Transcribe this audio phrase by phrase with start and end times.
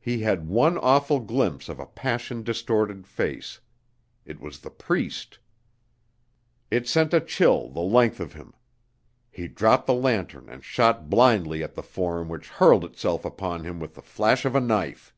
[0.00, 3.60] He had one awful glimpse of a passion distorted face;
[4.24, 5.40] it was the Priest!
[6.70, 8.54] It sent a chill the length of him.
[9.30, 13.78] He dropped the lantern and shot blindly at the form which hurled itself upon him
[13.78, 15.14] with the flash of a knife.